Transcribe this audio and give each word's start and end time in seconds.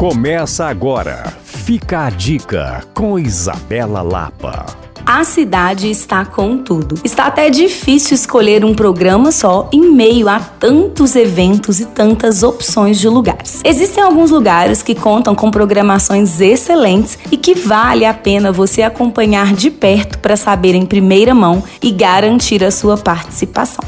Começa 0.00 0.64
agora. 0.64 1.30
Fica 1.44 2.06
a 2.06 2.08
dica 2.08 2.82
com 2.94 3.18
Isabela 3.18 4.00
Lapa. 4.00 4.64
A 5.04 5.24
cidade 5.24 5.90
está 5.90 6.24
com 6.24 6.56
tudo. 6.56 6.94
Está 7.04 7.26
até 7.26 7.50
difícil 7.50 8.14
escolher 8.14 8.64
um 8.64 8.74
programa 8.74 9.30
só 9.30 9.68
em 9.70 9.92
meio 9.92 10.26
a 10.26 10.40
tantos 10.40 11.14
eventos 11.16 11.80
e 11.80 11.84
tantas 11.84 12.42
opções 12.42 12.98
de 12.98 13.10
lugares. 13.10 13.60
Existem 13.62 14.02
alguns 14.02 14.30
lugares 14.30 14.82
que 14.82 14.94
contam 14.94 15.34
com 15.34 15.50
programações 15.50 16.40
excelentes 16.40 17.18
e 17.30 17.36
que 17.36 17.54
vale 17.54 18.06
a 18.06 18.14
pena 18.14 18.50
você 18.50 18.80
acompanhar 18.80 19.52
de 19.52 19.70
perto 19.70 20.18
para 20.18 20.34
saber 20.34 20.74
em 20.74 20.86
primeira 20.86 21.34
mão 21.34 21.62
e 21.82 21.90
garantir 21.90 22.64
a 22.64 22.70
sua 22.70 22.96
participação. 22.96 23.84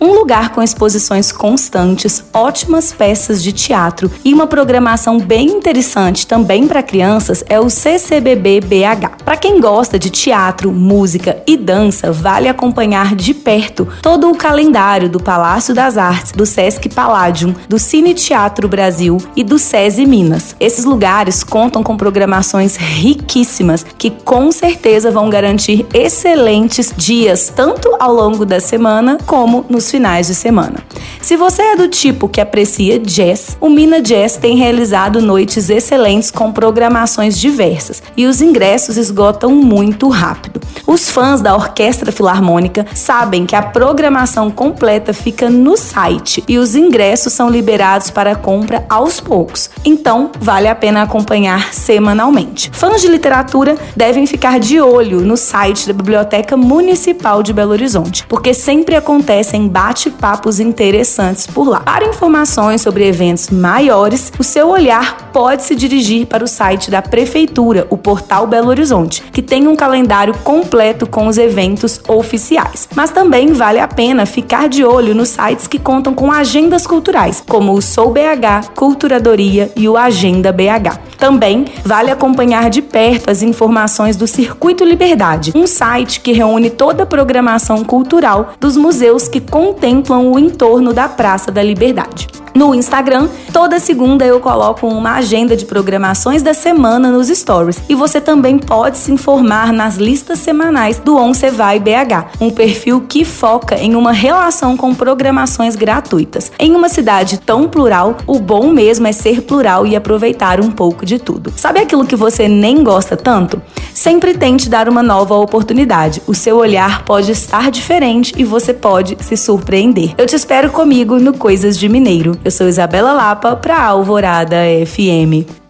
Um 0.00 0.12
lugar 0.12 0.50
com 0.50 0.62
exposições 0.62 1.32
constantes, 1.32 2.22
ótimas 2.32 2.92
peças 2.92 3.42
de 3.42 3.52
teatro 3.52 4.10
e 4.24 4.34
uma 4.34 4.46
programação 4.46 5.18
bem 5.18 5.46
interessante 5.46 6.26
também 6.26 6.68
para 6.68 6.82
crianças 6.82 7.42
é 7.48 7.58
o 7.58 7.70
CCBB 7.70 8.60
BH. 8.60 9.24
Para 9.24 9.36
quem 9.36 9.58
gosta 9.58 9.98
de 9.98 10.10
teatro, 10.10 10.70
música 10.70 11.42
e 11.46 11.56
dança, 11.56 12.12
vale 12.12 12.48
acompanhar 12.48 13.14
de 13.14 13.32
perto 13.32 13.88
todo 14.02 14.30
o 14.30 14.36
calendário 14.36 15.08
do 15.08 15.18
Palácio 15.18 15.74
das 15.74 15.96
Artes, 15.96 16.32
do 16.32 16.44
Sesc 16.44 16.88
Palladium, 16.90 17.54
do 17.68 17.78
Cine 17.78 18.12
Teatro 18.12 18.68
Brasil 18.68 19.16
e 19.34 19.42
do 19.42 19.58
SESI 19.58 20.04
Minas. 20.04 20.54
Esses 20.60 20.84
lugares 20.84 21.42
contam 21.42 21.82
com 21.82 21.96
programações 21.96 22.76
riquíssimas 22.76 23.84
que 23.96 24.10
com 24.10 24.52
certeza 24.52 25.10
vão 25.10 25.30
garantir 25.30 25.86
excelentes 25.94 26.92
dias 26.96 27.50
tanto 27.54 27.96
ao 27.98 28.12
longo 28.12 28.44
da 28.44 28.60
semana 28.60 29.18
como 29.26 29.64
nos 29.70 29.85
finais 29.90 30.26
de 30.26 30.34
semana. 30.34 30.76
Se 31.20 31.36
você 31.36 31.62
é 31.62 31.76
do 31.76 31.88
tipo 31.88 32.28
que 32.28 32.40
aprecia 32.40 32.98
jazz, 32.98 33.56
o 33.60 33.68
Mina 33.68 34.00
Jazz 34.00 34.36
tem 34.36 34.56
realizado 34.56 35.20
noites 35.20 35.70
excelentes 35.70 36.30
com 36.30 36.52
programações 36.52 37.38
diversas 37.38 38.02
e 38.16 38.26
os 38.26 38.40
ingressos 38.40 38.96
esgotam 38.96 39.50
muito 39.50 40.08
rápido. 40.08 40.60
Os 40.86 41.10
fãs 41.10 41.40
da 41.40 41.54
Orquestra 41.54 42.12
Filarmônica 42.12 42.86
sabem 42.94 43.44
que 43.44 43.56
a 43.56 43.62
programação 43.62 44.50
completa 44.50 45.12
fica 45.12 45.50
no 45.50 45.76
site 45.76 46.44
e 46.46 46.58
os 46.58 46.76
ingressos 46.76 47.32
são 47.32 47.50
liberados 47.50 48.10
para 48.10 48.36
compra 48.36 48.84
aos 48.88 49.20
poucos. 49.20 49.68
Então, 49.84 50.30
vale 50.38 50.68
a 50.68 50.74
pena 50.74 51.02
acompanhar 51.02 51.72
semanalmente. 51.72 52.70
Fãs 52.72 53.00
de 53.00 53.08
literatura 53.08 53.76
devem 53.96 54.26
ficar 54.26 54.60
de 54.60 54.80
olho 54.80 55.20
no 55.20 55.36
site 55.36 55.88
da 55.88 55.92
Biblioteca 55.92 56.56
Municipal 56.56 57.42
de 57.42 57.52
Belo 57.52 57.72
Horizonte, 57.72 58.24
porque 58.28 58.54
sempre 58.54 58.94
acontecem 58.94 59.66
bate-papos 59.76 60.58
interessantes 60.58 61.46
por 61.46 61.68
lá. 61.68 61.80
Para 61.80 62.08
informações 62.08 62.80
sobre 62.80 63.06
eventos 63.06 63.50
maiores, 63.50 64.32
o 64.38 64.42
seu 64.42 64.70
olhar 64.70 65.30
pode 65.34 65.64
se 65.64 65.74
dirigir 65.74 66.26
para 66.26 66.42
o 66.42 66.48
site 66.48 66.90
da 66.90 67.02
Prefeitura, 67.02 67.86
o 67.90 67.98
Portal 67.98 68.46
Belo 68.46 68.68
Horizonte, 68.68 69.22
que 69.30 69.42
tem 69.42 69.68
um 69.68 69.76
calendário 69.76 70.32
completo 70.38 71.06
com 71.06 71.26
os 71.26 71.36
eventos 71.36 72.00
oficiais. 72.08 72.88
Mas 72.96 73.10
também 73.10 73.52
vale 73.52 73.78
a 73.78 73.86
pena 73.86 74.24
ficar 74.24 74.66
de 74.66 74.82
olho 74.82 75.14
nos 75.14 75.28
sites 75.28 75.66
que 75.66 75.78
contam 75.78 76.14
com 76.14 76.32
agendas 76.32 76.86
culturais, 76.86 77.44
como 77.46 77.74
o 77.74 77.82
Sou 77.82 78.10
BH, 78.10 78.70
Culturadoria 78.74 79.70
e 79.76 79.86
o 79.86 79.98
Agenda 79.98 80.52
BH. 80.52 80.98
Também 81.18 81.66
vale 81.84 82.10
acompanhar 82.10 82.70
de 82.70 82.82
perto 82.82 83.30
as 83.30 83.42
informações 83.42 84.16
do 84.16 84.26
Circuito 84.26 84.84
Liberdade, 84.84 85.52
um 85.54 85.66
site 85.66 86.20
que 86.20 86.32
reúne 86.32 86.70
toda 86.70 87.02
a 87.04 87.06
programação 87.06 87.84
cultural 87.84 88.54
dos 88.60 88.76
museus 88.76 89.28
que 89.28 89.40
contemplam 89.40 90.30
o 90.32 90.38
entorno 90.38 90.92
da 90.92 91.08
Praça 91.08 91.50
da 91.50 91.62
Liberdade. 91.62 92.35
No 92.56 92.74
Instagram, 92.74 93.28
toda 93.52 93.78
segunda 93.78 94.24
eu 94.24 94.40
coloco 94.40 94.86
uma 94.86 95.16
agenda 95.16 95.54
de 95.54 95.66
programações 95.66 96.42
da 96.42 96.54
semana 96.54 97.10
nos 97.10 97.28
stories. 97.28 97.82
E 97.86 97.94
você 97.94 98.18
também 98.18 98.58
pode 98.58 98.96
se 98.96 99.12
informar 99.12 99.74
nas 99.74 99.96
listas 99.96 100.38
semanais 100.38 100.98
do 100.98 101.18
Once 101.18 101.50
Vai 101.50 101.78
BH, 101.78 102.40
um 102.40 102.50
perfil 102.50 103.04
que 103.06 103.26
foca 103.26 103.76
em 103.76 103.94
uma 103.94 104.10
relação 104.10 104.74
com 104.74 104.94
programações 104.94 105.76
gratuitas. 105.76 106.50
Em 106.58 106.74
uma 106.74 106.88
cidade 106.88 107.38
tão 107.38 107.68
plural, 107.68 108.16
o 108.26 108.38
bom 108.38 108.70
mesmo 108.70 109.06
é 109.06 109.12
ser 109.12 109.42
plural 109.42 109.86
e 109.86 109.94
aproveitar 109.94 110.58
um 110.58 110.70
pouco 110.70 111.04
de 111.04 111.18
tudo. 111.18 111.52
Sabe 111.54 111.80
aquilo 111.80 112.06
que 112.06 112.16
você 112.16 112.48
nem 112.48 112.82
gosta 112.82 113.18
tanto? 113.18 113.60
Sempre 113.96 114.34
tente 114.34 114.68
dar 114.68 114.90
uma 114.90 115.02
nova 115.02 115.34
oportunidade. 115.36 116.20
O 116.26 116.34
seu 116.34 116.58
olhar 116.58 117.02
pode 117.02 117.32
estar 117.32 117.70
diferente 117.70 118.34
e 118.36 118.44
você 118.44 118.74
pode 118.74 119.16
se 119.24 119.38
surpreender. 119.38 120.14
Eu 120.18 120.26
te 120.26 120.36
espero 120.36 120.70
comigo 120.70 121.18
no 121.18 121.32
Coisas 121.32 121.78
de 121.78 121.88
Mineiro. 121.88 122.38
Eu 122.44 122.50
sou 122.50 122.68
Isabela 122.68 123.14
Lapa 123.14 123.56
para 123.56 123.82
Alvorada 123.82 124.58
FM. 124.84 125.65